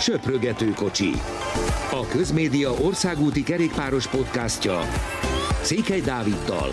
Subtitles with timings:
[0.00, 1.10] Söprögető kocsi.
[1.90, 4.80] A Közmédia országúti kerékpáros podcastja
[5.62, 6.68] Székely Dáviddal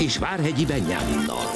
[0.00, 1.46] és Várhegyi Benyáminnal.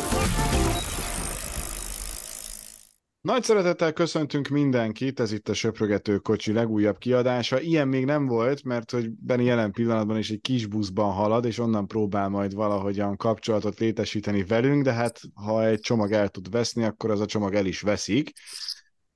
[3.21, 7.61] Nagy szeretettel köszöntünk mindenkit, ez itt a Söprögető Kocsi legújabb kiadása.
[7.61, 11.59] Ilyen még nem volt, mert hogy Benni jelen pillanatban is egy kis buszban halad, és
[11.59, 16.84] onnan próbál majd valahogyan kapcsolatot létesíteni velünk, de hát ha egy csomag el tud veszni,
[16.84, 18.32] akkor az a csomag el is veszik.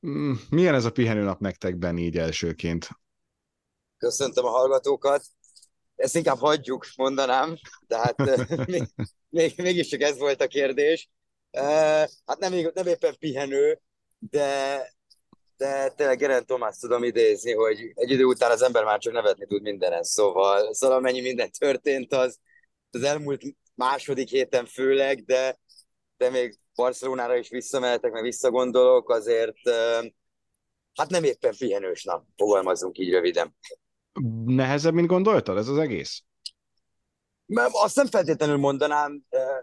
[0.06, 2.88] Mm, milyen ez a pihenőnap nektek, Benni, így elsőként?
[3.98, 5.24] Köszöntöm a hallgatókat.
[5.96, 7.56] Ezt inkább hagyjuk, mondanám,
[7.86, 8.16] de hát
[8.66, 8.82] még,
[9.28, 11.10] még, mégiscsak ez volt a kérdés.
[12.24, 13.80] Hát nem, nem éppen pihenő,
[14.18, 14.80] de,
[15.56, 19.46] de tényleg Gerent Tomás tudom idézni, hogy egy idő után az ember már csak nevetni
[19.46, 22.38] tud mindenen, szóval, szóval amennyi minden történt, az
[22.90, 23.42] az elmúlt
[23.74, 25.58] második héten főleg, de,
[26.22, 29.56] de még Barcelonára is visszamehetek, meg visszagondolok, azért
[30.94, 33.56] hát nem éppen pihenős nap, fogalmazunk így röviden.
[34.44, 36.22] Nehezebb, mint gondoltad ez az egész?
[37.72, 39.22] Azt nem feltétlenül mondanám,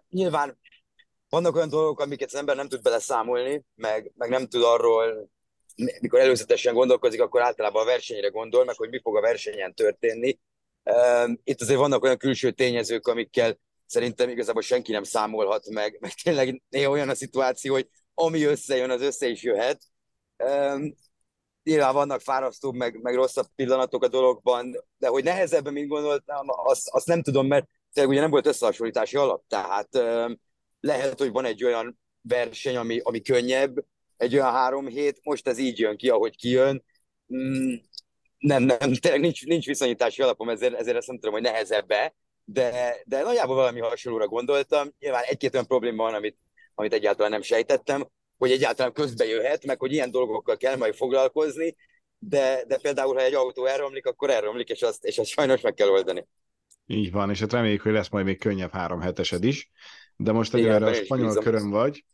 [0.09, 0.59] nyilván
[1.29, 5.29] vannak olyan dolgok, amiket az ember nem tud beleszámolni, meg, meg nem tud arról,
[6.01, 10.39] mikor előzetesen gondolkozik, akkor általában a versenyre gondol, meg hogy mi fog a versenyen történni.
[11.43, 16.61] Itt azért vannak olyan külső tényezők, amikkel szerintem igazából senki nem számolhat meg, meg tényleg
[16.69, 19.81] néha olyan a szituáció, hogy ami összejön, az össze is jöhet.
[21.63, 26.89] Nyilván vannak fárasztóbb, meg, meg rosszabb pillanatok a dologban, de hogy nehezebben, mint gondoltam, azt,
[26.89, 29.89] azt nem tudom, mert tényleg ugye nem volt összehasonlítási alap, tehát
[30.79, 33.85] lehet, hogy van egy olyan verseny, ami, ami könnyebb,
[34.17, 36.83] egy olyan három hét, most ez így jön ki, ahogy kijön.
[37.35, 37.73] Mm,
[38.37, 42.15] nem, nem, tényleg nincs, nincs viszonyítási alapom, ezért, ezért azt nem tudom, hogy nehezebbe,
[42.51, 44.89] de, de nagyjából valami hasonlóra gondoltam.
[44.99, 46.37] Nyilván egy-két olyan probléma van, amit,
[46.75, 51.75] amit egyáltalán nem sejtettem, hogy egyáltalán közbe jöhet, meg hogy ilyen dolgokkal kell majd foglalkozni,
[52.17, 55.73] de, de például, ha egy autó elromlik, akkor elromlik, és azt, és azt sajnos meg
[55.73, 56.27] kell oldani.
[56.85, 59.69] Így van, és hát reméljük, hogy lesz majd még könnyebb három hetesed is
[60.19, 62.05] de most egyelőre a spanyol körön vagy,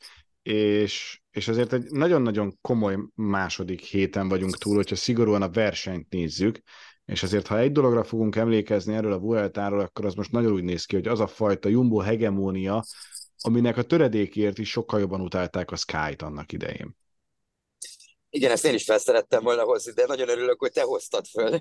[0.42, 6.62] és, és azért egy nagyon-nagyon komoly második héten vagyunk túl, hogyha szigorúan a versenyt nézzük,
[7.06, 10.64] és azért, ha egy dologra fogunk emlékezni erről a Vueltáról, akkor az most nagyon úgy
[10.64, 12.84] néz ki, hogy az a fajta jumbo hegemónia,
[13.38, 16.98] aminek a töredékért is sokkal jobban utálták a Sky-t annak idején.
[18.30, 21.60] Igen, ezt én is felszerettem volna hozni, de nagyon örülök, hogy te hoztad föl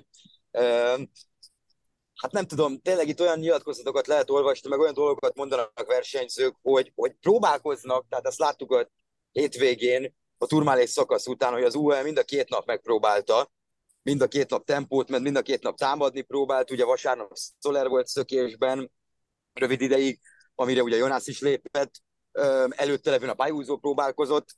[2.21, 6.91] hát nem tudom, tényleg itt olyan nyilatkozatokat lehet olvasni, meg olyan dolgokat mondanak versenyzők, hogy,
[6.95, 8.89] hogy próbálkoznak, tehát azt láttuk a
[9.31, 13.51] hétvégén, a turmálés szakasz után, hogy az UAE mind a két nap megpróbálta,
[14.05, 17.87] mind a két nap tempót, mert mind a két nap támadni próbált, ugye vasárnap Szoler
[17.87, 18.91] volt szökésben
[19.53, 20.19] rövid ideig,
[20.55, 21.91] amire ugye Jonász is lépett,
[22.69, 24.57] előtte levőn a pályúzó próbálkozott,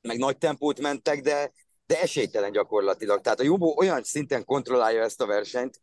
[0.00, 1.52] meg nagy tempót mentek, de,
[1.86, 3.20] de esélytelen gyakorlatilag.
[3.20, 5.80] Tehát a Jumbo olyan szinten kontrollálja ezt a versenyt,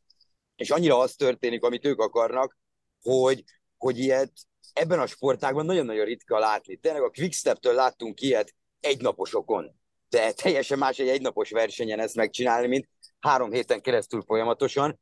[0.56, 2.58] és annyira az történik, amit ők akarnak,
[3.02, 3.44] hogy,
[3.78, 4.32] hogy ilyet
[4.74, 6.76] ebben a sportágban nagyon-nagyon ritka látni.
[6.76, 9.76] Tényleg a Quickstep-től láttunk ilyet egynaposokon,
[10.10, 15.00] de teljesen más egy egynapos versenyen ezt megcsinálni, mint három héten keresztül folyamatosan,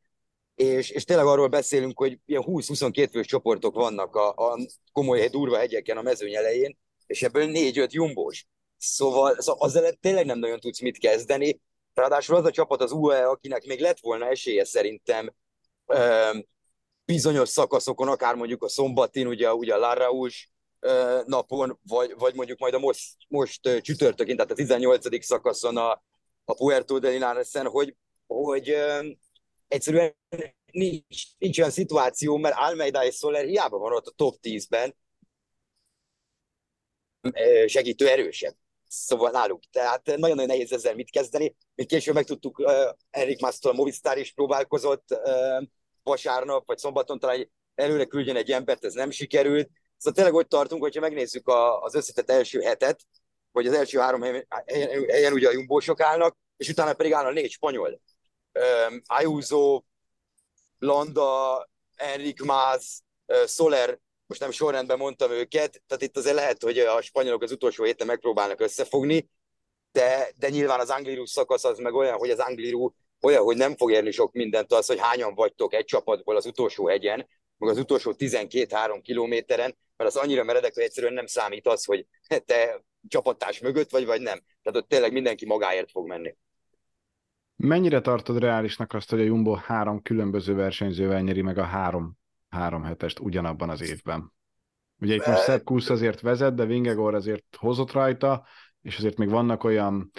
[0.56, 4.60] és, és tényleg arról beszélünk, hogy ilyen 20-22 fős csoportok vannak a, a
[4.92, 8.46] komoly durva hegyeken a mezőny elején, és ebből 4-5 jumbós.
[8.78, 11.60] Szóval, szóval azzal tényleg nem nagyon tudsz mit kezdeni.
[11.94, 15.34] Ráadásul az a csapat az UE, akinek még lett volna esélye szerintem
[17.06, 20.52] bizonyos szakaszokon, akár mondjuk a szombatin, ugye, ugye a Larraus
[21.26, 25.26] napon, vagy, vagy mondjuk majd a most, most csütörtökén, tehát a 18.
[25.26, 26.04] szakaszon a,
[26.46, 27.96] a Puerto de Linaresen, hogy,
[28.28, 28.76] hogy
[29.68, 30.16] egyszerűen
[30.72, 34.96] nincs, nincs olyan szituáció, mert Almeida és Soler hiába van ott a top 10-ben,
[37.68, 38.56] segítő erősebb.
[38.88, 39.64] Szóval náluk.
[39.72, 41.56] Tehát nagyon-nagyon nehéz ezzel mit kezdeni.
[41.76, 45.64] Még később megtudtuk, uh, Erik Masztól a Movistar is próbálkozott, uh,
[46.04, 49.70] vasárnap vagy szombaton talán előre küldjön egy embert, ez nem sikerült.
[49.98, 53.00] Szóval tényleg ott tartunk, hogyha megnézzük a, az összetett első hetet,
[53.52, 54.48] hogy az első három helyen,
[55.08, 58.02] helyen ugye a jumbósok állnak, és utána pedig áll a négy spanyol.
[58.58, 59.82] Um, Ayuso,
[60.80, 63.04] Landa, Enric Máz,
[63.48, 67.84] Soler, most nem sorrendben mondtam őket, tehát itt azért lehet, hogy a spanyolok az utolsó
[67.84, 69.30] héten megpróbálnak összefogni,
[69.92, 73.76] de, de nyilván az Angliru szakasz az meg olyan, hogy az Angliru olyan, hogy nem
[73.76, 77.28] fog érni sok mindent az, hogy hányan vagytok egy csapatból az utolsó hegyen,
[77.58, 82.06] meg az utolsó 12-3 kilométeren, mert az annyira meredek, hogy egyszerűen nem számít az, hogy
[82.46, 84.44] te csapattárs mögött vagy, vagy nem.
[84.64, 86.36] Tehát ott tényleg mindenki magáért fog menni.
[87.60, 92.18] Mennyire tartod reálisnak azt, hogy a Jumbo három különböző versenyzővel nyeri meg a három,
[92.50, 94.34] három hetest ugyanabban az évben?
[95.00, 98.46] Ugye itt most Sepp azért vezet, de Vingegor azért hozott rajta,
[98.82, 100.12] és azért még vannak olyan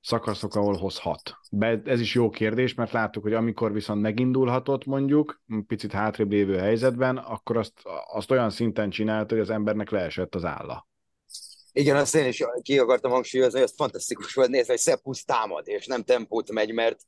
[0.00, 1.36] szakaszok, ahol hozhat?
[1.50, 6.56] Be, ez is jó kérdés, mert láttuk, hogy amikor viszont megindulhatott mondjuk, picit hátrébb lévő
[6.56, 7.82] helyzetben, akkor azt,
[8.12, 10.86] azt olyan szinten csinált, hogy az embernek leesett az álla.
[11.72, 15.68] Igen, azt én is ki akartam hangsúlyozni, hogy az fantasztikus volt nézni, hogy Szepusz támad,
[15.68, 17.00] és nem tempót megy, mert,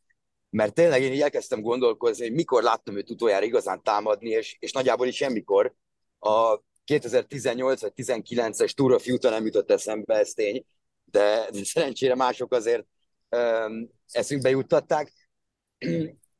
[0.50, 4.72] mert tényleg én így elkezdtem gondolkozni, hogy mikor láttam őt utoljára igazán támadni, és, és
[4.72, 5.74] nagyjából is semmikor.
[6.18, 10.64] A 2018 vagy 19-es Tour of Utah nem jutott eszembe, ez tény,
[11.04, 12.86] de, de szerencsére mások azért
[13.28, 15.12] um, eszünkbe juttatták.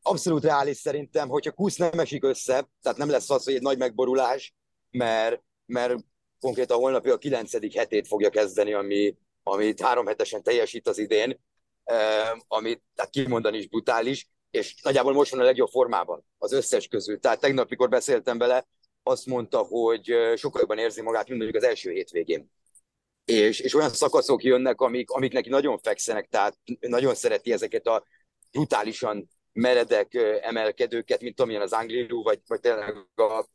[0.03, 3.79] Abszolút reális szerintem, hogyha Kusz nem esik össze, tehát nem lesz az, hogy egy nagy
[3.79, 4.55] megborulás,
[4.91, 6.05] mert, mert
[6.40, 11.40] konkrétan holnapja a kilencedik hetét fogja kezdeni, ami, amit három hetesen teljesít az idén,
[12.48, 17.20] amit tehát kimondani is brutális, és nagyjából most van a legjobb formában az összes közül.
[17.20, 18.66] Tehát tegnap, mikor beszéltem vele,
[19.02, 20.04] azt mondta, hogy
[20.36, 22.50] sokkal jobban érzi magát, mint mondjuk az első hétvégén
[23.25, 28.04] és, és olyan szakaszok jönnek, amik, amik neki nagyon fekszenek, tehát nagyon szereti ezeket a
[28.50, 33.46] brutálisan meredek emelkedőket, mint amilyen az Angliru, vagy, vagy tényleg a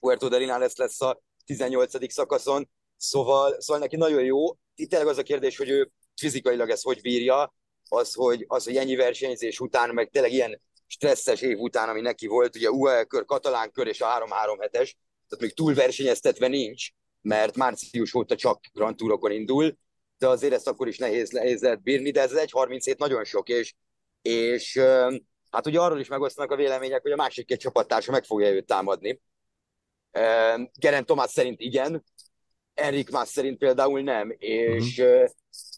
[0.00, 2.12] Puerto de Linares lesz a 18.
[2.12, 4.56] szakaszon, szóval, szóval neki nagyon jó.
[4.74, 7.54] Itt tényleg az a kérdés, hogy ő fizikailag ezt hogy bírja,
[7.88, 12.26] az, hogy, az, hogy ennyi versenyzés után, meg tényleg ilyen stresszes év után, ami neki
[12.26, 14.96] volt, ugye UAE kör, katalán kör és a 3-3 hetes,
[15.28, 16.88] tehát még túl versenyeztetve nincs,
[17.20, 19.76] mert március óta csak Grand Tourokon indul,
[20.18, 23.74] de azért ezt akkor is nehéz, nehéz lehet bírni, de ez 1.37 nagyon sok, és,
[24.22, 24.78] és
[25.50, 28.66] hát ugye arról is megosztanak a vélemények, hogy a másik két csapattársa meg fogja őt
[28.66, 29.20] támadni.
[30.74, 32.04] Geren Tomás szerint igen,
[32.74, 35.28] Enrik Más szerint például nem, és uh-huh.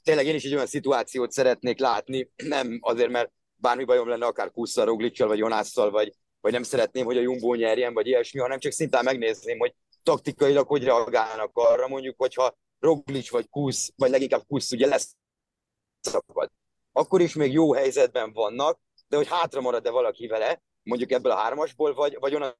[0.02, 4.50] tényleg én is egy olyan szituációt szeretnék látni, nem azért, mert bármi bajom lenne, akár
[4.50, 8.58] Kusszal, Roglicsal, vagy Jonásszal, vagy, vagy nem szeretném, hogy a Jumbo nyerjen, vagy ilyesmi, hanem
[8.58, 14.46] csak szintén megnézném, hogy taktikailag hogy reagálnak arra, mondjuk, hogyha Roglic vagy Kusz, vagy leginkább
[14.46, 15.17] Kusz ugye lesz
[16.00, 16.50] szabad.
[16.93, 21.37] Akkor is még jó helyzetben vannak, de hogy hátra marad-e valaki vele, mondjuk ebből a
[21.37, 22.58] hármasból, vagy, vagy onnan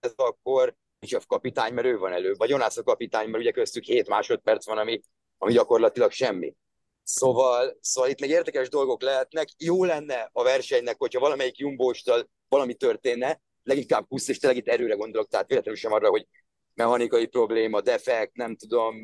[0.00, 3.84] ez akkor a kapitány, mert ő van elő, vagy Jonász a kapitány, mert ugye köztük
[3.84, 5.00] 7 másodperc van, ami,
[5.38, 6.54] ami gyakorlatilag semmi.
[7.02, 9.48] Szóval, szóval itt még érdekes dolgok lehetnek.
[9.58, 14.94] Jó lenne a versenynek, hogyha valamelyik jumbóstal valami történne, leginkább Kusz, és tényleg itt erőre
[14.94, 16.26] gondolok, tehát véletlenül sem arra, hogy
[16.74, 19.00] mechanikai probléma, defekt, nem tudom,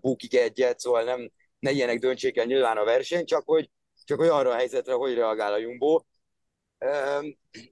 [0.00, 3.70] bukik egyet, szóval nem, ne ilyenek döntsék el nyilván a verseny, csak hogy,
[4.04, 6.00] csak hogy arra a helyzetre, hogy reagál a Jumbo.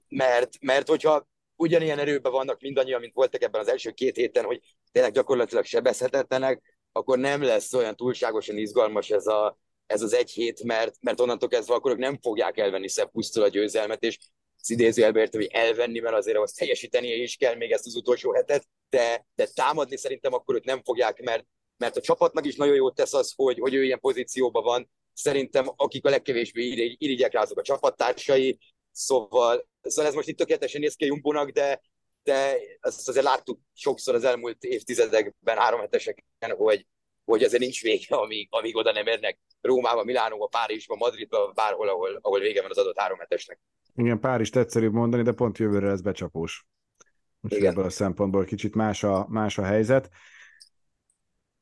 [0.07, 1.27] Mert, mert hogyha
[1.61, 4.61] ugyanilyen erőben vannak mindannyian, mint voltak ebben az első két héten, hogy
[4.91, 6.61] tényleg gyakorlatilag sebezhetetlenek,
[6.91, 11.49] akkor nem lesz olyan túlságosan izgalmas ez, a, ez az egy hét, mert, mert onnantól
[11.49, 14.17] kezdve akkor ők nem fogják elvenni Szebb a győzelmet, és
[14.61, 18.67] az idézőjelbe hogy elvenni, mert azért azt teljesítenie is kell még ezt az utolsó hetet,
[18.89, 21.45] de, de támadni szerintem akkor őt nem fogják, mert,
[21.77, 24.91] mert a csapatnak is nagyon jót tesz az, hogy, hogy ő ilyen pozícióban van.
[25.13, 28.57] Szerintem akik a legkevésbé irigyek rá, azok a csapattársai,
[28.91, 31.81] szóval, szóval ez most itt tökéletesen néz ki Jumbónak, de,
[32.23, 36.87] de azt azért láttuk sokszor az elmúlt évtizedekben, három heteseken, hogy,
[37.25, 42.19] hogy azért nincs vége, amíg, amíg oda nem érnek Rómába, Milánóba, Párizsba, Madridba, bárhol, ahol,
[42.21, 43.59] ahol vége van az adott három hetesnek.
[43.95, 46.65] Igen, Párizs egyszerűbb mondani, de pont jövőre ez becsapós.
[47.41, 50.09] Úgyhogy ebből a szempontból kicsit más a, más a helyzet.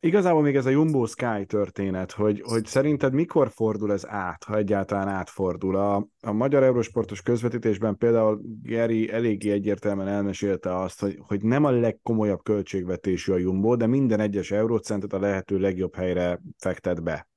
[0.01, 4.57] Igazából még ez a Jumbo Sky történet, hogy, hogy szerinted mikor fordul ez át, ha
[4.57, 5.75] egyáltalán átfordul?
[5.75, 11.71] A, a magyar eurosportos közvetítésben például Geri eléggé egyértelműen elmesélte azt, hogy, hogy nem a
[11.71, 17.28] legkomolyabb költségvetésű a Jumbo, de minden egyes eurócentet a lehető legjobb helyre fektet be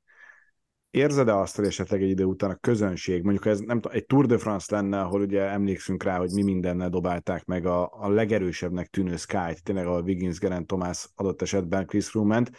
[0.93, 4.39] érzed-e azt, hogy esetleg egy idő után a közönség, mondjuk ez nem egy Tour de
[4.39, 9.17] France lenne, ahol ugye emlékszünk rá, hogy mi mindennel dobálták meg a, a legerősebbnek tűnő
[9.17, 12.51] Sky-t, tényleg a Wiggins, Geraint Thomas adott esetben Chris Froome-ment,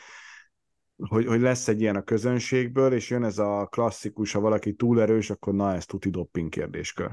[0.95, 5.01] hogy, hogy lesz egy ilyen a közönségből, és jön ez a klasszikus, ha valaki túl
[5.01, 7.11] erős, akkor na, ez tuti dopping kérdéskör.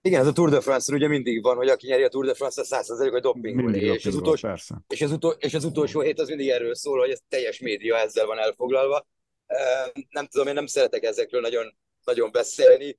[0.00, 2.34] Igen, ez a Tour de France ugye mindig van, hogy aki nyeri a Tour de
[2.34, 4.48] France, a 100 hogy doping és, az utolsó,
[4.88, 7.96] és, az utol, és az utolsó hét az mindig erről szól, hogy ez teljes média
[7.96, 9.06] ezzel van elfoglalva
[10.08, 12.98] nem tudom, én nem szeretek ezekről nagyon, nagyon beszélni.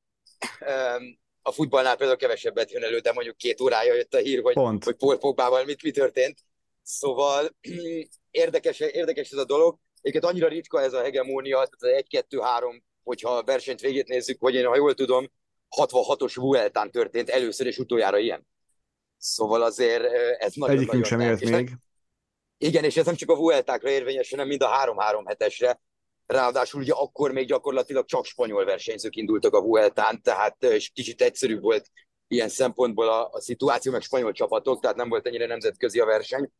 [1.41, 4.83] A futballnál például kevesebbet jön elő, de mondjuk két órája jött a hír, hogy, Pont.
[4.83, 6.39] hogy Paul Pogbával mit, mi történt.
[6.83, 7.55] Szóval
[8.31, 9.77] érdekes, érdekes ez a dolog.
[10.01, 14.65] Egyébként annyira ritka ez a hegemónia, tehát egy-kettő-három, hogyha a versenyt végét nézzük, hogy én,
[14.65, 15.31] ha jól tudom,
[15.77, 18.47] 66-os Vueltán történt először és utoljára ilyen.
[19.17, 20.03] Szóval azért
[20.37, 21.71] ez nagyon Egyikünk sem élt még.
[22.57, 25.81] Igen, és ez nem csak a Vueltákra érvényes, hanem mind a három-három hetesre.
[26.25, 30.57] Ráadásul ugye akkor még gyakorlatilag csak spanyol versenyzők indultak a Vueltán, tehát
[30.93, 31.89] kicsit egyszerűbb volt
[32.27, 36.51] ilyen szempontból a, a szituáció, meg spanyol csapatok, tehát nem volt ennyire nemzetközi a verseny.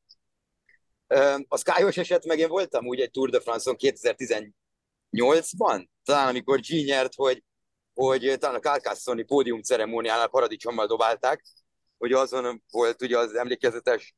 [1.48, 4.54] A Skyos eset meg én voltam úgy egy Tour de France-on 2018
[5.16, 7.44] 2008-ban, talán amikor G nyert, hogy,
[7.94, 11.44] hogy talán a Carcassoni pódium ceremóniánál paradicsommal dobálták,
[11.98, 14.16] hogy azon volt ugye az emlékezetes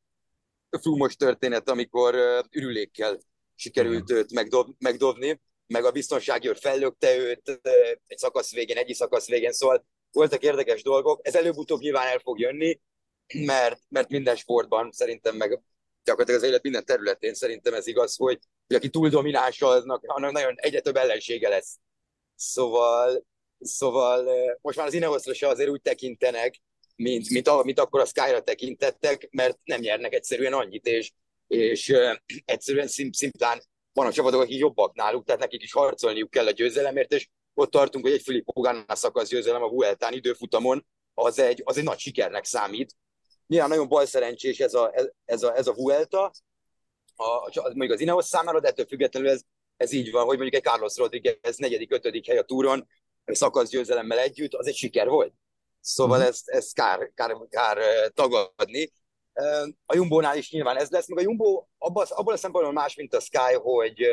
[0.82, 2.16] flumos történet, amikor
[2.52, 3.18] ürülékkel
[3.58, 7.60] sikerült őt megdob, megdobni, meg a biztonsági őr fellökte őt
[8.08, 11.28] egy szakasz végén, egy szakasz végén, szóval voltak érdekes dolgok.
[11.28, 12.80] Ez előbb-utóbb nyilván el fog jönni,
[13.34, 15.62] mert, mert minden sportban szerintem meg
[16.04, 20.32] gyakorlatilag az élet minden területén szerintem ez igaz, hogy, hogy aki túl domináns, aznak, annak
[20.32, 21.78] nagyon egyre több ellensége lesz.
[22.36, 23.26] Szóval,
[23.60, 24.30] szóval
[24.62, 26.62] most már az Ineoszra se azért úgy tekintenek,
[26.96, 31.12] mint, mint, mint akkor a Skyra tekintettek, mert nem nyernek egyszerűen annyit, és,
[31.48, 31.94] és
[32.46, 33.62] egyszerűen szim, szimplán
[33.94, 37.72] van a csapatok, akik jobbak náluk, tehát nekik is harcolniuk kell a győzelemért, és ott
[37.72, 42.00] tartunk, hogy egy Filip Pogánál szakasz győzelem a Vueltán időfutamon, az egy, az egy nagy
[42.00, 42.96] sikernek számít.
[43.48, 44.94] Nyilván nagyon balszerencsés ez a,
[45.26, 46.32] ez a, ez a Vuelta,
[47.16, 49.42] a, mondjuk az Ineos számára, de ettől függetlenül ez,
[49.78, 52.88] ez így van, hogy mondjuk egy Carlos Rodriguez negyedik, ötödik hely a túron,
[53.26, 55.34] szakasz győzelemmel együtt, az egy siker volt.
[55.80, 56.32] Szóval uh-huh.
[56.32, 57.78] ezt, ezt kár, kár, kár
[58.14, 58.92] tagadni.
[59.86, 63.14] A Jumbo-nál is nyilván ez lesz, meg a Jumbo abban, abban a szempontból más, mint
[63.14, 64.08] a Sky, hogy,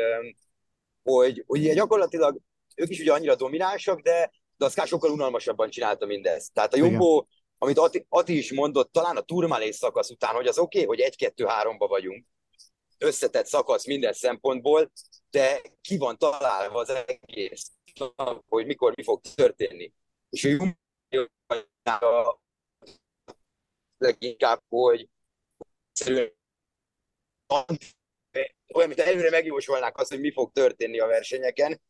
[1.03, 2.39] hogy, hogy gyakorlatilag
[2.75, 6.53] ők is ugye annyira dominánsak, de, de a Sky sokkal unalmasabban csinálta mindezt.
[6.53, 7.27] Tehát a Jumbo, Igen.
[7.57, 10.99] amit Ati, Ati is mondott, talán a Turmalé szakasz után, hogy az oké, okay, hogy
[10.99, 12.25] egy-kettő-háromba vagyunk,
[12.97, 14.91] összetett szakasz minden szempontból,
[15.29, 17.71] de ki van találva az egész,
[18.47, 19.93] hogy mikor mi fog történni.
[20.29, 20.47] És a
[21.09, 22.37] Jumbo
[23.97, 25.09] leginkább, hogy
[28.73, 31.81] olyan, mint előre megjósolnák azt, hogy mi fog történni a versenyeken,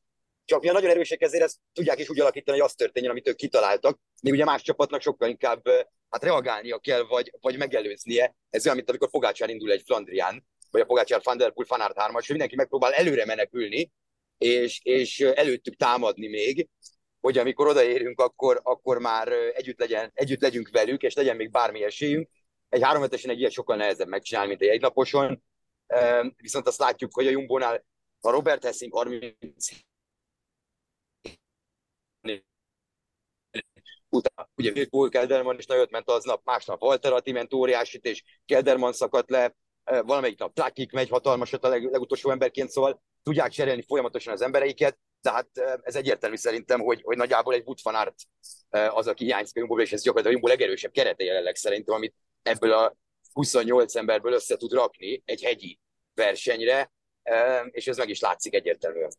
[0.45, 3.35] csak mi nagyon erősek ezért ezt tudják is úgy alakítani, hogy az történjen, amit ők
[3.35, 3.99] kitaláltak.
[4.21, 5.67] Még ugye más csapatnak sokkal inkább
[6.09, 8.35] hát reagálnia kell, vagy, vagy megelőznie.
[8.49, 11.81] Ez olyan, mint amikor Fogácsár indul egy Flandrián, vagy a Fogácsár Van der Poel, Van
[11.81, 13.91] Aert 3 hogy mindenki megpróbál előre menekülni,
[14.37, 16.67] és, és előttük támadni még,
[17.19, 21.83] hogy amikor odaérünk, akkor, akkor már együtt, legyen, együtt legyünk velük, és legyen még bármi
[21.83, 22.29] esélyünk.
[22.69, 25.43] Egy háromhetesen egy ilyet sokkal nehezebb megcsinálni, mint egy egynaposon.
[26.35, 27.85] Viszont azt látjuk, hogy a Jumbónál
[28.19, 29.35] a Robert Hessing 30
[34.15, 38.93] utána ugye Paul Kelderman is nagyot ment aznap, másnap Walter Atti ment óriásit, és Kelderman
[38.93, 44.33] szakadt le, valamelyik nap Plakik megy hatalmasat a leg, legutolsó emberként, szóval tudják cserélni folyamatosan
[44.33, 45.49] az embereiket, tehát
[45.81, 48.15] ez egyértelmű szerintem, hogy, hogy nagyjából egy Wood van Aert
[48.69, 52.15] az, aki hiányzik a Jumbo, és ez gyakorlatilag a Jumbo legerősebb kerete jelenleg szerintem, amit
[52.45, 52.95] ebből a
[53.31, 55.79] 28 emberből össze tud rakni egy hegyi
[56.13, 56.91] versenyre,
[57.71, 59.09] és ez meg is látszik egyértelműen.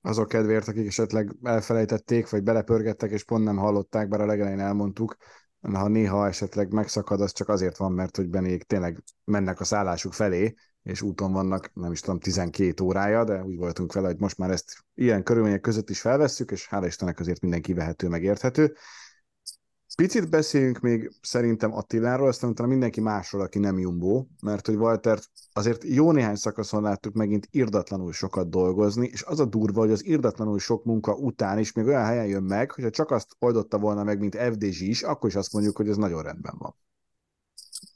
[0.00, 5.16] Azok kedvéért, akik esetleg elfelejtették, vagy belepörgettek, és pont nem hallották, bár a legelején elmondtuk,
[5.72, 10.12] ha néha esetleg megszakad, az csak azért van, mert hogy benék tényleg mennek a szállásuk
[10.12, 14.38] felé, és úton vannak, nem is tudom, 12 órája, de úgy voltunk vele, hogy most
[14.38, 18.76] már ezt ilyen körülmények között is felvesszük, és hála Istennek azért mindenki vehető, megérthető.
[19.96, 25.18] Picit beszéljünk még szerintem Attiláról, aztán utána mindenki másról, aki nem Jumbo, mert hogy Walter
[25.52, 30.04] azért jó néhány szakaszon láttuk megint irdatlanul sokat dolgozni, és az a durva, hogy az
[30.04, 34.02] irdatlanul sok munka után is még olyan helyen jön meg, hogyha csak azt oldotta volna
[34.02, 36.76] meg, mint FDZ is, akkor is azt mondjuk, hogy ez nagyon rendben van.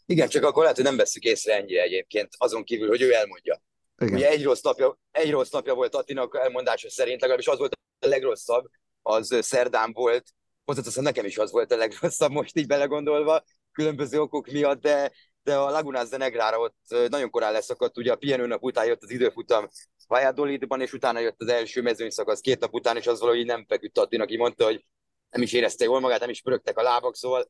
[0.06, 3.62] Igen, csak akkor lehet, hogy nem veszük észre ennyire egyébként, azon kívül, hogy ő elmondja.
[3.98, 4.14] Igen.
[4.14, 8.06] Ugye egy rossz, napja, egy rossz napja volt Attinak elmondása szerint, legalábbis az volt a
[8.06, 8.70] legrosszabb,
[9.02, 10.24] az szerdán volt,
[10.68, 15.56] hozzáteszem nekem is az volt a legrosszabb most így belegondolva, különböző okok miatt, de, de
[15.56, 16.76] a Lagunaz de Negrára ott
[17.08, 19.68] nagyon korán leszakadt, ugye a pihenő nap után jött az időfutam
[20.06, 23.98] Valladolidban, és utána jött az első mezőnyszakasz két nap után, és az valahogy nem feküdt
[23.98, 24.84] Attinak, aki mondta, hogy
[25.30, 27.40] nem is érezte jól magát, nem is pörögtek a lábak, szóval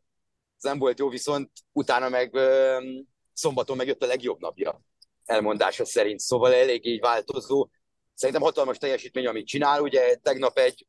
[0.57, 2.79] ez nem volt jó, viszont utána meg ö,
[3.33, 4.81] szombaton megjött a legjobb napja
[5.25, 7.69] elmondása szerint, szóval elég így változó.
[8.15, 10.87] Szerintem hatalmas teljesítmény, amit csinál, ugye tegnap egy,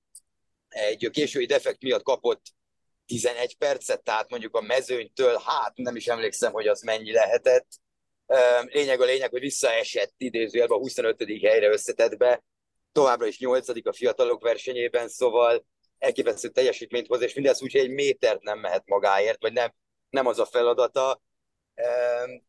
[0.70, 2.42] egy késői defekt miatt kapott
[3.06, 7.68] 11 percet, tehát mondjuk a mezőnytől, hát nem is emlékszem, hogy az mennyi lehetett.
[8.66, 11.24] Lényeg a lényeg, hogy visszaesett idézőjelben a 25.
[11.42, 12.44] helyre összetett be,
[12.92, 13.88] továbbra is 8.
[13.88, 15.66] a fiatalok versenyében, szóval
[15.98, 19.74] elképesztő teljesítményt hoz, és mindez úgy, hogy egy métert nem mehet magáért, vagy nem,
[20.10, 21.22] nem az a feladata.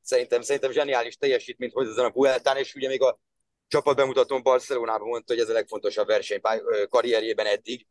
[0.03, 3.21] Szerintem, szerintem zseniális teljesítményt hoz ezen a Vueltán, és ugye még a
[3.69, 6.41] csapat bemutatón Barcelonában mondta, hogy ez a legfontosabb verseny
[6.89, 7.87] karrierjében eddig,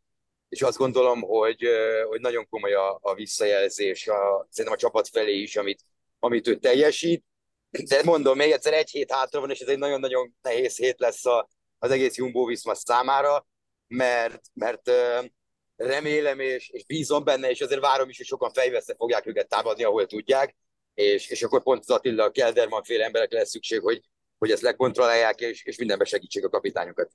[0.50, 1.68] és azt gondolom, hogy,
[2.08, 5.82] hogy nagyon komoly a, a visszajelzés a, szerintem a csapat felé is, amit,
[6.20, 7.24] amit ő teljesít.
[7.88, 11.25] De mondom, még egyszer egy hét hátra van, és ez egy nagyon-nagyon nehéz hét lesz
[11.25, 13.48] a, az egész Jumbo Visma számára,
[13.88, 14.91] mert, mert
[15.75, 19.84] remélem és, és bízom benne, és azért várom is, hogy sokan fejveszte fogják őket támadni,
[19.84, 20.56] ahol tudják,
[20.94, 24.01] és, és akkor pont az Attila, a Kelderman fél emberekre lesz szükség, hogy,
[24.38, 27.12] hogy ezt lekontrollálják, és, és mindenben segítsék a kapitányokat.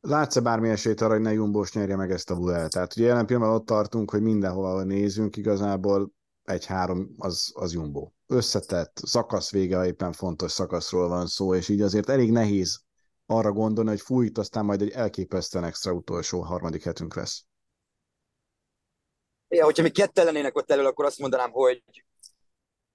[0.00, 2.72] Látsz-e bármi esélyt arra, hogy ne Jumbos nyerje meg ezt a vuelt?
[2.72, 6.12] Tehát ugye jelen pillanatban ott tartunk, hogy mindenhol, nézünk, igazából
[6.42, 8.10] egy-három az, az Jumbo.
[8.26, 12.80] Összetett, szakasz vége, éppen fontos szakaszról van szó, és így azért elég nehéz
[13.26, 17.44] arra gondolni, hogy fújt, aztán majd egy elképesztően extra utolsó harmadik hetünk lesz.
[19.48, 21.82] Ja, hogyha mi ketten lennének ott elől, akkor azt mondanám, hogy,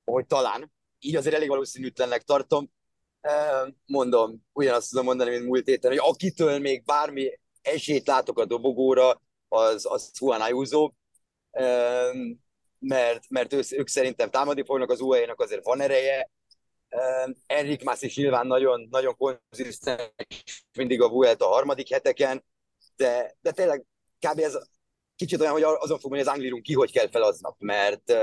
[0.03, 0.71] hogy talán.
[0.99, 2.71] Így azért elég valószínűtlennek tartom.
[3.85, 9.21] Mondom, ugyanazt tudom mondani, mint múlt héten, hogy akitől még bármi esélyt látok a dobogóra,
[9.47, 10.91] az, az Juan Ayuso,
[12.79, 16.29] mert, mert ő, ők szerintem támadni fognak, az UAE-nak azért van ereje,
[17.45, 20.11] Enrik Mász is nyilván nagyon, nagyon konzisztens
[20.77, 22.45] mindig a Vuelta a harmadik heteken,
[22.95, 23.85] de, de tényleg
[24.19, 24.39] kb.
[24.39, 24.57] ez
[25.15, 28.13] kicsit olyan, hogy azon fog hogy az Anglirunk ki hogy kell fel aznap, mert,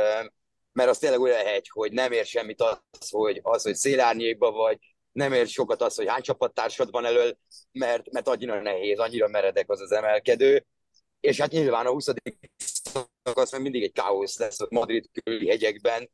[0.73, 4.79] mert az tényleg olyan hegy, hogy nem ér semmit az, hogy, az, hogy szélárnyékba vagy,
[5.13, 7.39] nem ér sokat az, hogy hány csapattársad van elől,
[7.73, 10.67] mert, mert annyira nehéz, annyira meredek az az emelkedő,
[11.21, 12.09] és hát nyilván a 20.
[13.23, 16.11] szakasz meg mindig egy káosz lesz ott Madrid körüli hegyekben,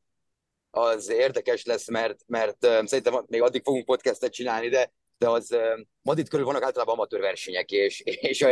[0.70, 5.56] az érdekes lesz, mert, mert szerintem még addig fogunk podcastet csinálni, de, de az
[6.02, 8.46] Madrid körül vannak általában amatőr versenyek, és, és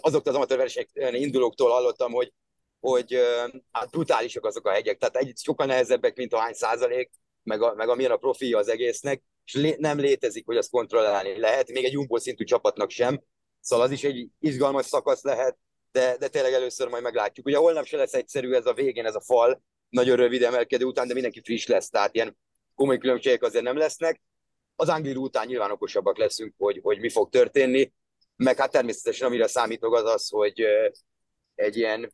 [0.00, 2.32] azok az amatőr versenyek indulóktól hallottam, hogy,
[2.80, 3.18] hogy
[3.70, 7.10] hát brutálisak azok a hegyek, tehát egy, sokkal nehezebbek, mint a hány százalék,
[7.42, 9.22] meg, a, meg amilyen a profilja az egésznek,
[9.54, 13.22] és nem létezik, hogy azt kontrollálni lehet, még egy jumbo szintű csapatnak sem,
[13.60, 15.58] szóval az is egy izgalmas szakasz lehet,
[15.92, 17.46] de, de tényleg először majd meglátjuk.
[17.46, 21.06] Ugye holnap se lesz egyszerű ez a végén, ez a fal, nagyon rövid emelkedő után,
[21.06, 22.38] de mindenki friss lesz, tehát ilyen
[22.74, 24.22] komoly különbségek azért nem lesznek.
[24.76, 27.92] Az Anglir után nyilván okosabbak leszünk, hogy, hogy mi fog történni,
[28.36, 30.64] meg hát természetesen amire számítok az az, hogy
[31.54, 32.12] egy ilyen,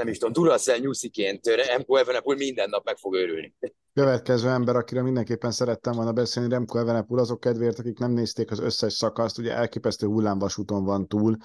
[0.00, 3.54] nem is tudom, Duracell nyusziként Remco Evenepoel minden nap meg fog őrülni.
[3.94, 8.58] Következő ember, akire mindenképpen szerettem volna beszélni, Remco Evenepoel, azok kedvéért, akik nem nézték az
[8.58, 11.36] összes szakaszt, ugye elképesztő hullámvasúton van túl,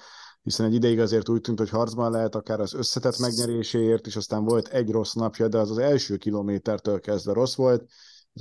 [0.42, 4.44] hiszen egy ideig azért úgy tűnt, hogy harcban lehet akár az összetett megnyeréséért, és aztán
[4.44, 7.84] volt egy rossz napja, de az az első kilométertől kezdve rossz volt,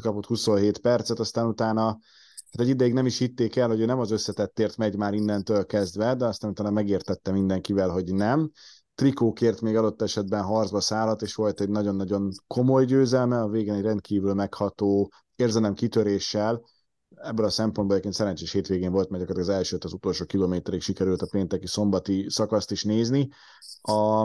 [0.01, 3.99] kapott 27 percet, aztán utána hát egy ideig nem is hitték el, hogy ő nem
[3.99, 8.51] az összetettért megy már innentől kezdve, de aztán utána megértette mindenkivel, hogy nem.
[8.95, 13.81] Trikókért még adott esetben harcba szállat, és volt egy nagyon-nagyon komoly győzelme, a végén egy
[13.81, 16.61] rendkívül megható érzelem kitöréssel,
[17.15, 21.27] ebből a szempontból egyébként szerencsés hétvégén volt, mert az elsőt az utolsó kilométerig sikerült a
[21.31, 23.29] pénteki szombati szakaszt is nézni.
[23.81, 24.21] A,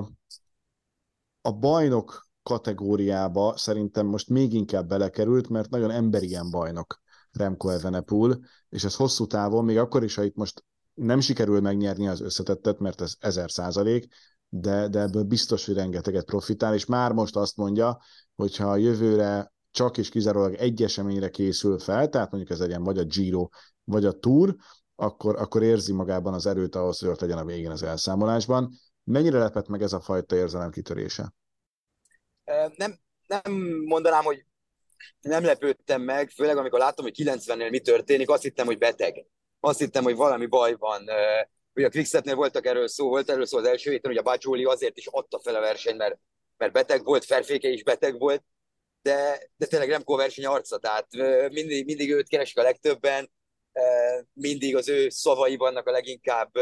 [1.41, 8.85] a bajnok kategóriába szerintem most még inkább belekerült, mert nagyon emberien bajnok Remco Evenepoel, és
[8.85, 13.01] ez hosszú távon, még akkor is, ha itt most nem sikerül megnyerni az összetettet, mert
[13.01, 14.07] ez ezer százalék,
[14.51, 17.99] de, de ebből biztos, hogy rengeteget profitál, és már most azt mondja,
[18.35, 22.99] hogyha a jövőre csak és kizárólag egy eseményre készül fel, tehát mondjuk ez legyen vagy
[22.99, 23.49] a Giro,
[23.85, 24.55] vagy a Tour,
[24.95, 28.73] akkor, akkor érzi magában az erőt ahhoz, hogy ott legyen a végén az elszámolásban.
[29.05, 31.35] Mennyire lepett meg ez a fajta érzelem kitörése?
[32.77, 33.53] Nem, nem
[33.85, 34.45] mondanám, hogy
[35.21, 39.27] nem lepődtem meg, főleg amikor láttam, hogy 90-nél mi történik, azt hittem, hogy beteg.
[39.61, 41.05] Azt hittem, hogy valami baj van.
[41.75, 44.65] Ugye a Quickstepnél voltak erről szó, volt erről szó az első héten, hogy a Bajoli
[44.65, 46.19] azért is adta fel a versenyt, mert,
[46.57, 48.45] mert beteg volt, Ferféke is beteg volt,
[49.03, 51.07] de, de tényleg Remco verseny arca, tehát
[51.53, 53.31] mindig, mindig őt keresik a legtöbben,
[54.33, 56.53] mindig az ő szavai vannak a leginkább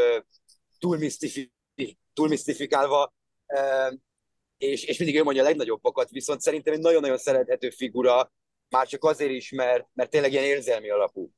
[2.13, 3.13] túlmisztifikálva,
[4.57, 8.31] és, és mindig ő mondja a legnagyobbakat, viszont szerintem egy nagyon-nagyon szerethető figura,
[8.69, 11.31] már csak azért is, mert, mert tényleg ilyen érzelmi alapú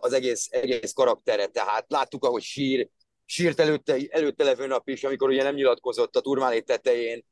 [0.00, 2.88] az egész, egész karaktere, tehát láttuk, ahogy sír,
[3.24, 7.24] sírt előtte, előtte levő nap is, amikor ugye nem nyilatkozott a turmálé tetején,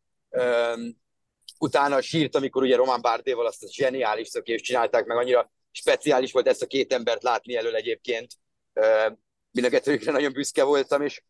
[1.59, 6.49] utána sírt, amikor ugye Román Bárdéval azt a zseniális szökést csinálták meg, annyira speciális volt
[6.49, 8.33] ezt a két embert látni elől egyébként.
[9.51, 11.23] Mind a kettőjükre nagyon büszke voltam, és,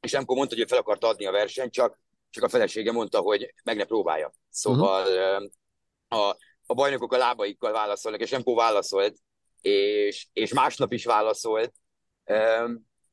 [0.00, 3.20] és Emko mondta, hogy ő fel akart adni a versenyt, csak, csak a felesége mondta,
[3.20, 4.32] hogy meg ne próbálja.
[4.50, 6.28] Szóval uh-huh.
[6.28, 9.16] a, a bajnokok a lábaikkal válaszolnak, és Emko válaszolt,
[9.60, 11.72] és, és másnap is válaszolt.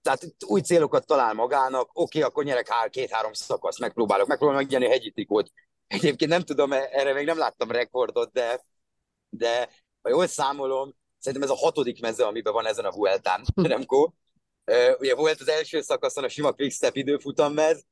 [0.02, 4.86] Tehát új célokat talál magának, oké, okay, akkor nyerek hár, két-három szakasz, megpróbálok, megpróbálom megnyerni
[4.86, 5.52] a hegyi trikót,
[5.88, 8.62] Egyébként nem tudom, erre még nem láttam rekordot, de,
[9.30, 9.70] de
[10.02, 14.12] ha jól számolom, szerintem ez a hatodik mező, amiben van ezen a Vueltán, Remco.
[14.98, 17.86] Ugye volt az első szakaszon a sima quickstep időfutammez,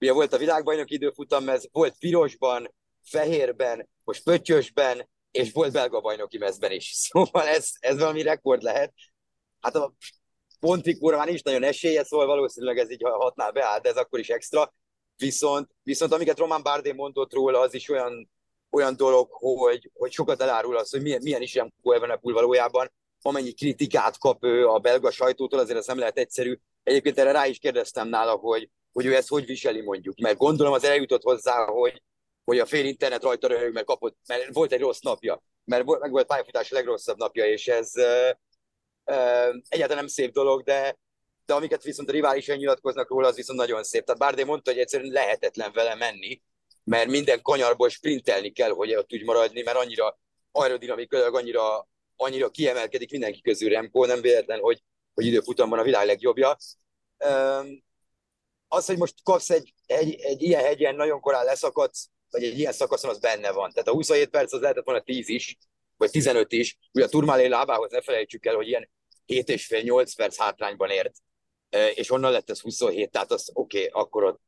[0.00, 6.72] ugye volt a világbajnok időfutammez, volt pirosban, fehérben, most pöttyösben, és volt belga bajnoki mezben
[6.72, 6.92] is.
[7.08, 8.94] Szóval ez, ez valami rekord lehet.
[9.60, 9.94] Hát a
[10.60, 14.28] pontikóra már nincs nagyon esélye, szóval valószínűleg ez így hatnál beáll, de ez akkor is
[14.28, 14.74] extra.
[15.16, 18.30] Viszont, viszont amiket Roman Bardé mondott róla, az is olyan,
[18.70, 22.92] olyan dolog, hogy, hogy sokat elárul az, hogy milyen, milyen is Remco Evenepoel valójában.
[23.22, 26.58] amennyi kritikát kap ő a belga sajtótól, azért ez nem lehet egyszerű.
[26.82, 30.72] Egyébként erre rá is kérdeztem nála, hogy, hogy ő ezt hogy viseli mondjuk, mert gondolom
[30.72, 32.02] az eljutott hozzá, hogy,
[32.46, 36.10] hogy a fél internet rajta röhög, mert kapott, mert volt egy rossz napja, mert meg
[36.10, 38.30] volt pályafutás legrosszabb napja, és ez uh,
[39.04, 40.98] uh, egyáltalán nem szép dolog, de,
[41.46, 44.04] de amiket viszont a riválisan nyilatkoznak róla, az viszont nagyon szép.
[44.04, 46.42] Tehát Bárdé mondta, hogy egyszerűen lehetetlen vele menni,
[46.84, 50.18] mert minden kanyarból sprintelni kell, hogy ott úgy maradni, mert annyira
[50.52, 54.82] aerodinamikailag annyira, annyira kiemelkedik mindenki közül Remco, nem véletlen, hogy,
[55.14, 56.56] hogy időfutamban a világ legjobbja.
[57.24, 57.84] Um,
[58.68, 62.72] az, hogy most kapsz egy, egy, egy ilyen hegyen, nagyon korán leszakadsz, vagy egy ilyen
[62.72, 63.70] szakaszon, az benne van.
[63.70, 65.56] Tehát a 27 perc az lehetett volna 10 is,
[65.96, 66.78] vagy 15 is.
[66.92, 68.90] Ugye a Turmálé lábához ne felejtsük el, hogy ilyen
[69.26, 71.14] 7,5-8 perc hátrányban ért,
[71.94, 74.40] és onnan lett ez 27, tehát az oké, okay, akkor ott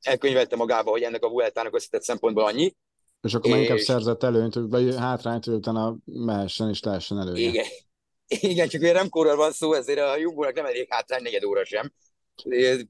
[0.00, 2.76] elkönyvelte magába, hogy ennek a Vueltának összetett szempontból annyi.
[3.20, 3.56] És akkor és...
[3.56, 7.36] inkább szerzett előnyt, vagy hátrányt, hogy utána mehessen és lehessen előny.
[7.36, 7.64] Igen.
[8.26, 11.92] Igen, csak ugye Remkóról van szó, ezért a Jumbo-nak nem elég hátrány negyed óra sem.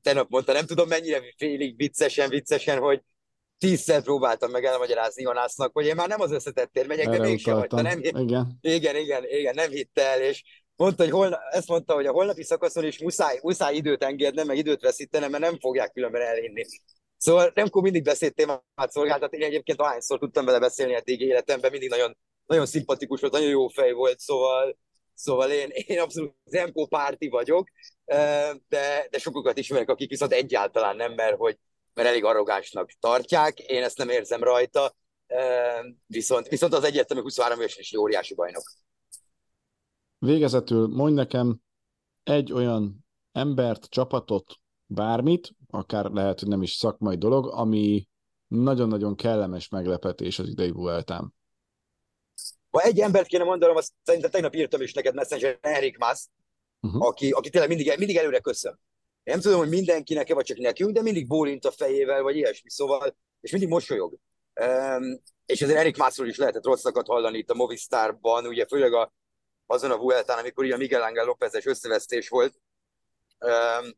[0.02, 3.02] Tegnap mondta, nem tudom mennyire félig viccesen, viccesen, hogy
[3.58, 7.82] tízszer próbáltam meg elmagyarázni Jonásznak, hogy én már nem az összetettért megyek, de mégsem hagyta.
[7.82, 8.58] Nem, igen.
[8.60, 10.42] igen, igen, igen, nem hitte el, és
[10.76, 14.56] mondta, hogy holna, ezt mondta, hogy a holnapi szakaszon is muszáj, muszáj időt engednem, meg
[14.56, 16.64] időt veszítenem, mert nem fogják különben elhinni.
[17.16, 21.88] Szóval Remco mindig beszélt témát szolgáltat, én egyébként ahányszor tudtam vele beszélni eddig életemben, mindig
[21.88, 24.78] nagyon, nagyon szimpatikus volt, nagyon jó fej volt, szóval,
[25.14, 27.68] szóval én, én abszolút Remco párti vagyok,
[28.68, 31.58] de, de sokukat ismerek, akik viszont egyáltalán nem, mert hogy
[31.94, 34.94] mert elég arrogánsnak tartják, én ezt nem érzem rajta,
[36.06, 38.72] viszont, viszont az egyértelmű 23 éves és óriási bajnok.
[40.18, 41.58] Végezetül mondj nekem
[42.22, 44.54] egy olyan embert, csapatot,
[44.86, 48.08] bármit, akár lehet, hogy nem is szakmai dolog, ami
[48.46, 51.34] nagyon-nagyon kellemes meglepetés az idei Vueltán.
[52.70, 56.28] Ha egy embert kéne mondanom, azt szerintem tegnap írtam is neked Messenger Erik Mász,
[56.80, 57.06] uh-huh.
[57.06, 58.80] aki, aki tényleg mindig, mindig előre köszön.
[59.24, 63.16] Nem tudom, hogy mindenkinek vagy csak nekünk, de mindig bólint a fejével, vagy ilyesmi, szóval,
[63.40, 64.18] és mindig mosolyog.
[64.60, 69.12] Um, és ezért Erik Mászról is lehetett rosszakat hallani itt a Movistarban, ugye főleg a,
[69.66, 72.54] azon a Vueltán, amikor a Miguel Ángel Lópezes összevesztés volt.
[73.38, 73.92] Um,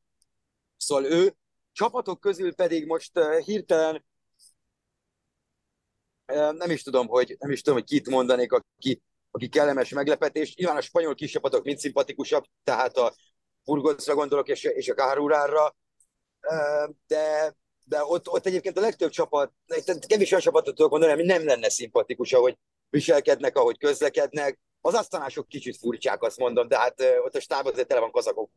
[0.76, 1.36] szóval ő,
[1.72, 4.04] csapatok közül pedig most uh, hirtelen
[6.32, 10.54] uh, nem is tudom, hogy nem is tudom, hogy kit mondanék, aki, aki kellemes meglepetés.
[10.54, 13.14] Nyilván a spanyol kis csapatok mind szimpatikusabb, tehát a
[13.66, 15.76] Burgoszra gondolok, és, és a Kárurára,
[17.06, 19.52] de, de ott, ott egyébként a legtöbb csapat,
[20.06, 22.58] kevés olyan csapatot tudok mondani, ami nem lenne szimpatikus, ahogy
[22.90, 24.60] viselkednek, ahogy közlekednek.
[24.80, 28.50] Az asztalások kicsit furcsák, azt mondom, de hát ott a stáb azért tele van kazakok.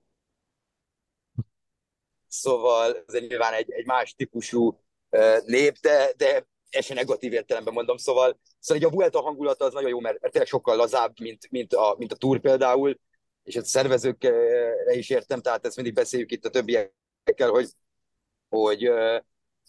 [2.28, 4.80] Szóval ez nyilván egy, egy más típusú
[5.46, 9.74] nép, de, de ez se negatív értelemben mondom, szóval, szóval egy a Vuelta hangulata az
[9.74, 13.00] nagyon jó, mert, mert tényleg sokkal lazább, mint, mint, a, mint a Tour például,
[13.50, 17.68] és a szervezőkre is értem, tehát ezt mindig beszéljük itt a többiekkel, hogy,
[18.50, 18.90] hogy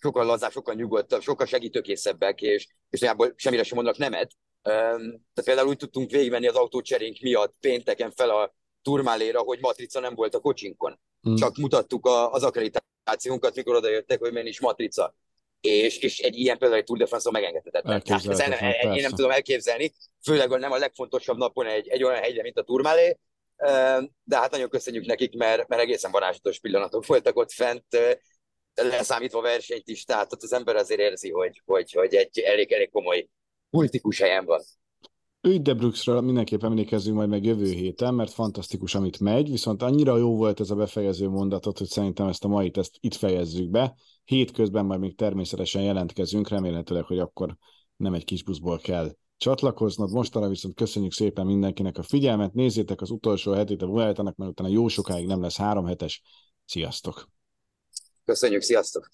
[0.00, 4.32] sokkal lazább, sokkal nyugodtabb, sokkal segítőkészebbek, és, és nagyjából semmire sem mondanak nemet.
[4.62, 10.14] Tehát például úgy tudtunk végigmenni az autócserénk miatt pénteken fel a turmáléra, hogy matrica nem
[10.14, 11.00] volt a kocsinkon.
[11.28, 11.34] Mm.
[11.34, 15.14] Csak mutattuk a, az akkreditációnkat, mikor odajöttek, hogy milyen is matrica.
[15.60, 17.92] És, és egy ilyen például egy Tour de France-on megengedhetetlen.
[17.92, 18.04] Hát,
[18.96, 22.62] én nem tudom elképzelni, főleg nem a legfontosabb napon egy, egy olyan hegyre, mint a
[22.62, 23.18] Turmálé,
[24.24, 27.84] de hát nagyon köszönjük nekik, mert, mert egészen varázslatos pillanatok voltak ott fent,
[28.74, 32.90] leszámítva versenyt is, tehát ott az ember azért érzi, hogy, hogy, hogy egy elég, elég
[32.90, 33.28] komoly
[33.70, 34.60] politikus helyen van.
[35.42, 40.16] Ügy de Bruxről mindenképp emlékezzünk majd meg jövő héten, mert fantasztikus, amit megy, viszont annyira
[40.16, 43.94] jó volt ez a befejező mondatot, hogy szerintem ezt a mai ezt itt fejezzük be.
[44.24, 47.56] Hétközben majd még természetesen jelentkezünk, remélhetőleg, hogy akkor
[47.96, 50.10] nem egy kis buszból kell csatlakoznod.
[50.10, 52.52] Mostanra viszont köszönjük szépen mindenkinek a figyelmet.
[52.52, 56.22] Nézzétek az utolsó hetét a Vuelta-nak, mert utána jó sokáig nem lesz három hetes.
[56.64, 57.28] Sziasztok!
[58.24, 59.10] Köszönjük, sziasztok!